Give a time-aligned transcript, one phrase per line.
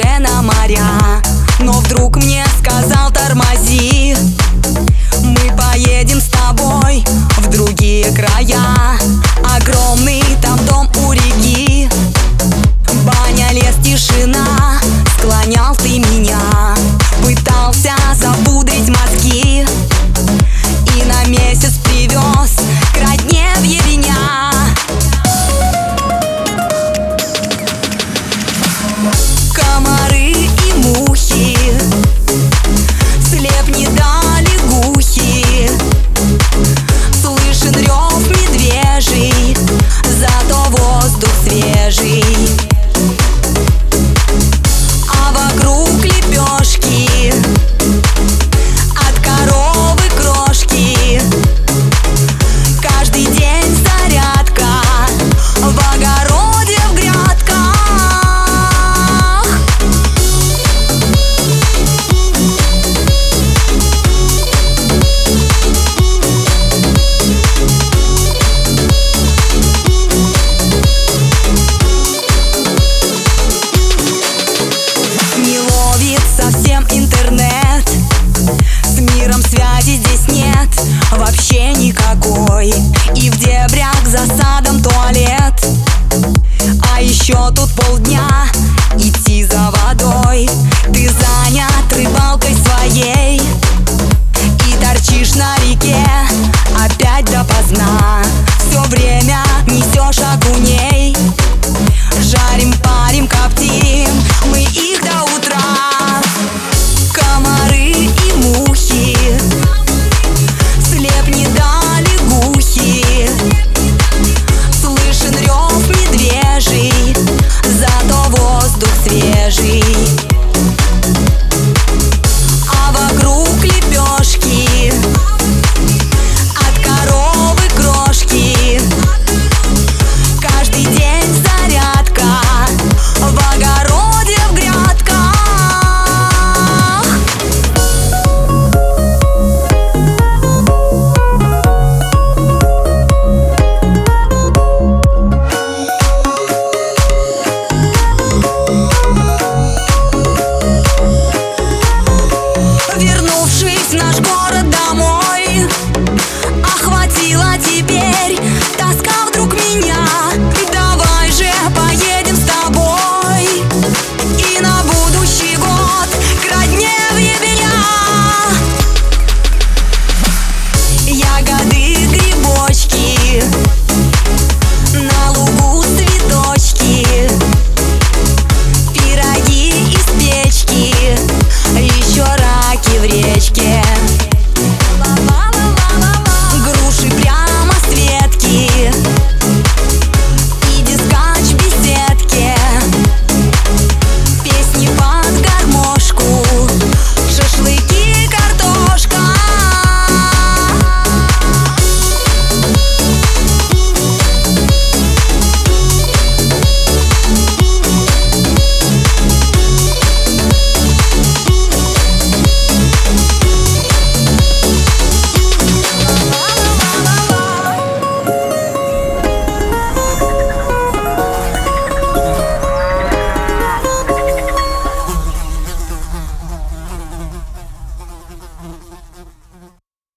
[0.00, 1.22] уже на моря
[1.58, 4.16] Но вдруг мне сказал тормози.
[5.22, 7.04] Мы поедем с тобой
[7.38, 8.98] в другие края.
[9.56, 10.19] Огромный